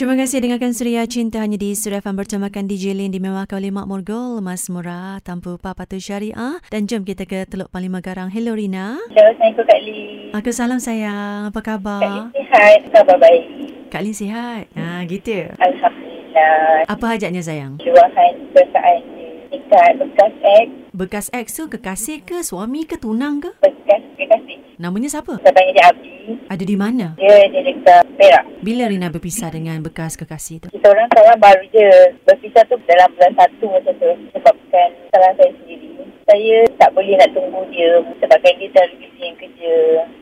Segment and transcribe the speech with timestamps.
[0.00, 3.84] Terima kasih dengarkan Suria Cinta hanya di Suria FM bertemakan DJ Lin dimewahkan oleh Mak
[3.84, 6.56] Morgol, Mas Murah, Tanpa Papatu Syariah.
[6.72, 8.32] Dan jom kita ke Teluk Panglima Garang.
[8.32, 8.96] Hello Rina.
[9.12, 10.32] Hello, Assalamualaikum Kak Lee.
[10.32, 11.52] Aku salam sayang.
[11.52, 12.00] Apa Kak khabar?
[12.00, 13.44] Lee sihat, khabar baik.
[13.92, 14.72] Kak Lin sihat.
[14.72, 15.52] Ha, gitu.
[15.60, 16.88] Alhamdulillah.
[16.88, 17.76] Apa hajatnya sayang?
[17.84, 19.04] Luahan perasaan
[19.52, 23.52] dekat bekas ex, Bekas ex tu kekasih ke, suami ke, tunang ke?
[23.60, 24.80] bekas kekasih.
[24.80, 25.36] Namanya siapa?
[25.44, 26.10] Saya panggil dia Abdi.
[26.48, 27.06] Ada di mana?
[27.20, 28.44] Dia, dia dekat Perak.
[28.60, 30.68] Bila Rina berpisah dengan bekas kekasih tu?
[30.68, 31.88] Kita orang kawan baru je.
[32.28, 34.12] Berpisah tu dalam bulan satu macam tu.
[34.36, 36.04] Sebabkan salah saya sendiri.
[36.28, 38.04] Saya tak boleh nak tunggu dia.
[38.20, 39.76] Sebabkan dia terlalu busy dengan kerja.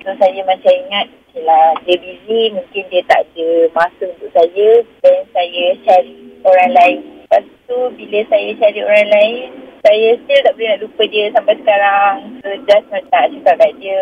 [0.07, 2.41] So saya macam ingat, okay lah, dia busy.
[2.55, 4.69] Mungkin dia tak ada masa untuk saya.
[5.03, 6.15] Dan saya cari
[6.47, 6.99] orang lain.
[7.03, 9.43] Lepas tu bila saya cari orang lain,
[9.83, 12.15] saya still tak boleh nak lupa dia sampai sekarang.
[12.47, 14.01] So just nak cakap kat dia,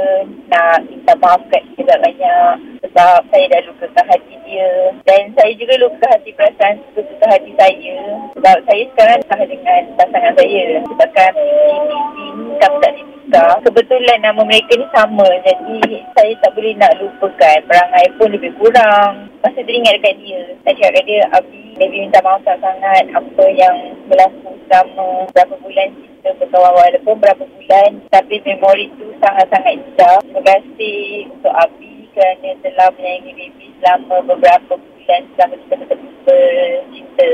[0.52, 4.72] nak minta maaf kat dia banyak sebab saya dah lukakan hati dia.
[5.04, 7.96] Dan saya juga luka hati perasaan luka hati saya.
[8.32, 10.64] Sebab saya sekarang sah dengan pasangan saya.
[10.80, 13.52] Sebabkan PPP ni kami tak dinikah.
[13.68, 15.28] Kebetulan nama mereka ni sama.
[15.44, 15.76] Jadi
[16.16, 17.58] saya tak boleh nak lupakan.
[17.68, 19.28] Perangai pun lebih kurang.
[19.44, 20.40] Masa teringat dekat dia.
[20.64, 23.76] Saya cakap dia, Abi, Baby minta maaf sangat apa yang
[24.08, 30.16] berlaku selama berapa bulan kita berkawan walaupun berapa bulan tapi memori tu sangat-sangat indah.
[30.24, 36.42] Terima kasih untuk Abi kerana telah menyayangi baby selama beberapa bulan selama kita betul-betul
[36.88, 37.28] cinta.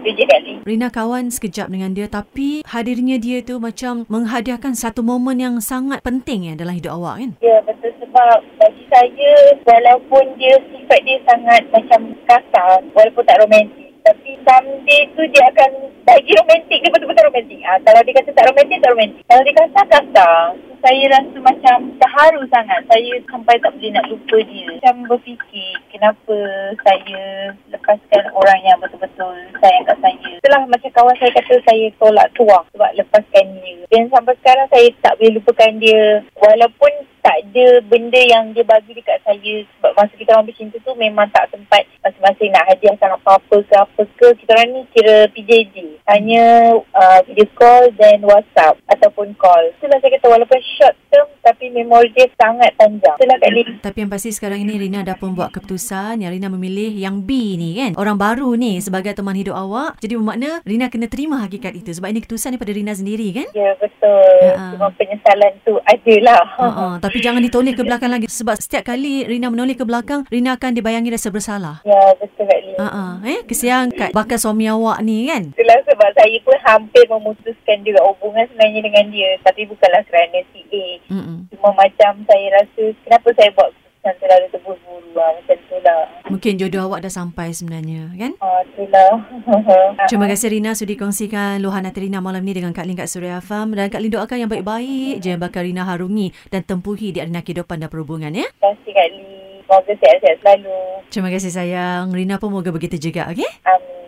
[0.00, 0.58] Tu je Kak Lee.
[0.64, 6.00] Rina kawan sekejap dengan dia tapi hadirnya dia tu macam menghadiahkan satu momen yang sangat
[6.00, 7.30] penting ya dalam hidup awak kan?
[7.44, 9.32] Ya betul sebab bagi saya
[9.66, 15.70] walaupun dia sifat dia sangat macam kasar walaupun tak romantik tapi someday tu dia akan
[16.08, 17.60] bagi romantik dia betul-betul romantik.
[17.60, 19.22] Ha, kalau dia kata tak romantik tak romantik.
[19.28, 20.69] Kalau dia kasar kasar.
[20.80, 22.80] Saya rasa macam terharu sangat.
[22.88, 24.66] Saya sampai tak boleh nak lupa dia.
[24.80, 26.36] Macam berfikir kenapa
[26.80, 27.22] saya
[27.68, 30.28] lepaskan orang yang betul-betul sayang kat saya.
[30.40, 33.78] Setelah macam kawan saya kata saya tolak tuah sebab lepaskan dia.
[33.92, 36.02] Dan sampai sekarang saya tak boleh lupakan dia.
[36.40, 40.92] Walaupun tak ada benda yang dia bagi dekat saya sebab masa kita orang bercinta tu
[40.96, 45.99] memang tak sempat masing-masing nak hadiahkan apa-apa ke apa ke kita orang ni kira PJJ
[46.10, 46.44] hanya
[46.90, 52.10] uh, video call dan WhatsApp ataupun call itulah saya kata walaupun short term tapi memori
[52.12, 55.50] dia sangat panjang itulah Kak Lin Tapi yang pasti sekarang ini Rina dah pun buat
[55.50, 57.92] keputusan yang Rina memilih yang B ni kan.
[57.94, 59.96] Orang baru ni sebagai teman hidup awak.
[59.98, 63.48] Jadi bermakna Rina kena terima hakikat itu sebab ini keputusan daripada Rina sendiri kan?
[63.52, 63.98] ya betul
[64.40, 64.72] Ya.
[64.72, 66.92] cuma penyesalan tu adalah Uh-uh.
[66.98, 70.72] Tapi jangan ditoleh ke belakang lagi sebab setiap kali Rina menoleh ke belakang Rina akan
[70.72, 71.84] dibayangi rasa bersalah.
[71.84, 73.10] ya betul Kak Lin Uh-uh.
[73.22, 75.52] Eh, kesian kat bakal suami awak ni kan?
[75.52, 79.30] Itulah sebab saya pun hampir memutuskan juga hubungan sebenarnya dengan dia.
[79.44, 80.86] Tapi bukanlah kerana CA.
[81.12, 81.38] Mm-mm.
[81.52, 85.30] Cuma macam saya rasa, kenapa saya buat keputusan terlalu terburu-buru lah.
[85.36, 86.02] Macam tu lah.
[86.32, 88.32] Mungkin jodoh awak dah sampai sebenarnya kan?
[88.40, 89.12] Ah, itulah.
[90.08, 93.44] Terima kasih Rina sudi kongsikan luahan hati Rina malam ni dengan Kak Lin kat Suria
[93.44, 97.20] Farm dan Kak Lin doakan yang baik-baik je yang bakal Rina harungi dan tempuhi di
[97.20, 98.48] arena kehidupan dan perhubungan ya.
[98.48, 99.38] Terima kasih Kak Lee.
[99.70, 100.78] Semoga sihat-sihat selalu.
[101.12, 102.04] Terima kasih sayang.
[102.10, 103.46] Rina pun moga begitu juga okey?
[103.68, 103.99] Amin.